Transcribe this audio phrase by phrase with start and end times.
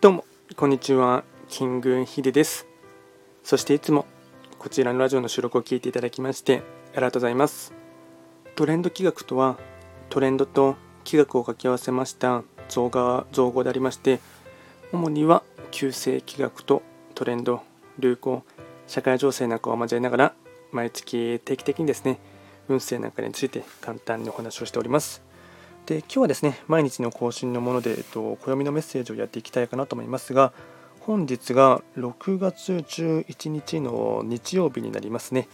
[0.00, 0.24] どうも
[0.56, 2.66] こんにちはキングヒデです。
[3.44, 4.06] そしていつも
[4.58, 6.62] こちらのラジオの収録を聞いていただきまして
[6.94, 7.74] ありがとうございます。
[8.56, 9.58] トレンド企画とは
[10.08, 14.20] トレンドと企画を掛け合わせました造語造語でありまして
[14.90, 16.80] 主には旧世企画と
[17.14, 17.60] トレンド
[17.98, 18.42] 流行
[18.86, 20.34] 社会情勢なんかを交えながら
[20.72, 22.20] 毎月定期的にですね
[22.68, 25.29] 運勢なんかについて簡単にお話をしております。
[25.90, 30.52] で今日はですね毎日の更新のもので、えっと、暦のメッセージをやっていきたいかなと思いますが
[31.00, 35.48] 本日が6月11日の日曜日になりますね。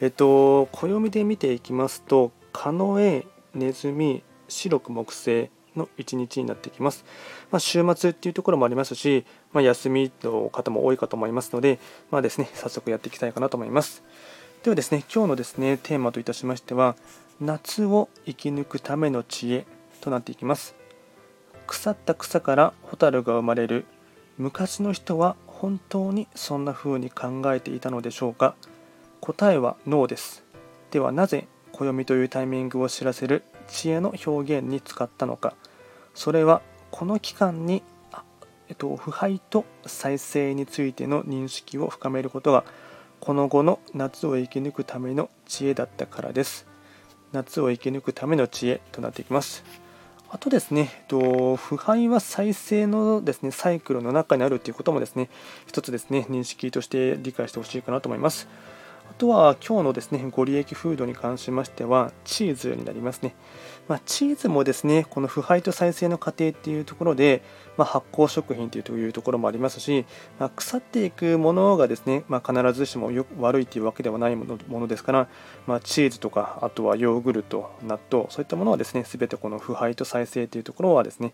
[0.00, 7.04] えっと暦で見ていきますとカノエネズミ白く木星の1日になってきます、
[7.52, 11.78] まあ、週末っていうところもありますし、まあ、休みの方も多いかと思いますので、
[12.10, 14.02] まあですね、早速やっていきたいかなと思います。
[14.64, 16.96] ではですね今日のですねテーマといたしましては
[17.40, 19.75] 夏を生き抜くための知恵。
[20.06, 20.76] となっていきます。
[21.66, 23.86] 腐った草から蛍が生まれる。
[24.38, 28.54] 昔の人は本当にそんな風に考えていたのでしょうか。
[29.20, 30.44] 答えはノーです。
[30.92, 33.42] ではなぜ暦というタイミングを知らせる。
[33.66, 35.54] 知恵の表現に使ったのか。
[36.14, 37.82] それはこの期間に
[38.68, 42.64] えっと、腐敗と再生についての認識を深めることが
[43.20, 46.66] この後の夏を生き抜くための知恵だったからです。
[47.32, 49.64] 夏を生き抜くための知恵となっていきます。
[50.28, 55.30] あとですね、と腐敗は再生のですねサイクルの中にあるということもですね
[55.66, 58.48] 一つですね認識として理解してほしいかなと思います。
[59.10, 63.34] あとは今日のですねご利益フードに関しましてはチーズになりますね。
[63.88, 67.42] まあ、チーズもですねこの腐敗と再生の過程っていうところで、
[67.76, 70.04] まあ、発酵食品というところもありますし、
[70.40, 75.28] まあ、腐っていくものがですね、ま必ずしもよ悪いというわけではないものものですから、
[75.66, 81.32] まチーズとかあとはヨーグルト納豆そういったものはですね全てこの腐敗と再生というところはですね、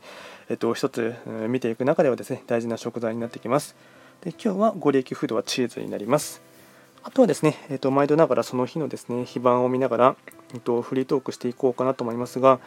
[0.51, 1.15] えっと、一つ
[1.49, 3.75] 見ていく中ではですね大事な食材になってきます
[4.21, 6.52] で今日はご利益フードはチーズになります
[7.05, 10.17] あとはですね、えー、と毎度ながらその日のですね非番を見ながら、
[10.55, 12.61] えー、とフリートークしていこうかなと思いますが、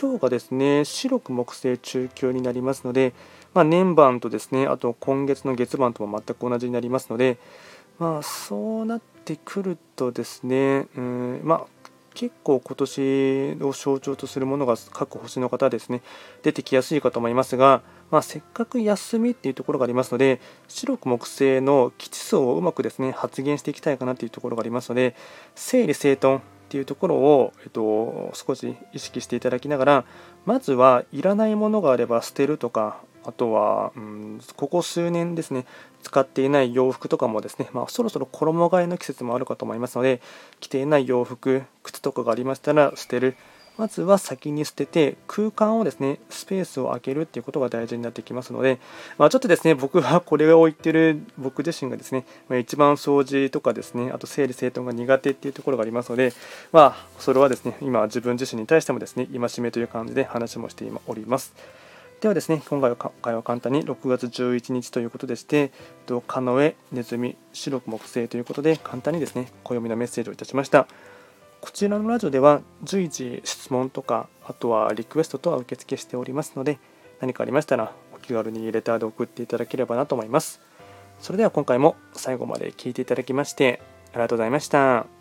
[0.00, 3.14] 今日がですね白く木星中級になりますので、
[3.52, 7.38] まあ、年番とですねあと今月の月番とも全く同じになりますので、
[7.98, 11.66] まあ、そうなってくるとですね、うんまあ、
[12.14, 16.02] 結構今年を象徴とするものが各星の方ですね
[16.42, 25.16] 出てきやすいかと思いますが、まあ、せっかく休みっていうところがありますので白く木星の基地層をうまくですね発現していきたいかなというところがありますので
[25.54, 30.04] 整理整頓っていうところを、えっと、少し意識していただきながら
[30.46, 35.66] まずはいらないものがあれば捨てるとかあとは、うん、ここ数年ですね、
[36.02, 40.20] 使っていない洋服とかもですね、まあ、そろそろ衣替えの季節もあるかと思いますので、
[40.60, 43.36] 着ていない洋服、靴とかがありましたら捨てる。
[43.76, 48.78] まずは先に捨てて空間をですねスペースを空けるっていうことが大事になってきますので、
[49.18, 56.32] まあ、ちょっとですね僕は これを言ってる僕自身がですね、まあ、一番掃除とかですねあと整理整頓が苦手っていうところがありますので、
[56.72, 61.52] まあ、それはですね今自分自身に対してもですね戒めという感じで話もしております。
[62.24, 65.72] ではですね、今回は会話簡単に6月11日ということでして、
[66.26, 70.86] カノエ、ネズミ、白く木星ということで、簡単にですね、暦のメッセージをいたしました。
[71.60, 76.78] こちらのラジオでは随時質問とか、あとはリクエストとは受付しておりますので、
[77.20, 80.62] 何かありましたらお気軽にレターで送っていただければなと思います。
[81.20, 83.82] それでは今回も最後まで聴いていただきまして、
[84.12, 85.13] ありがとうございました。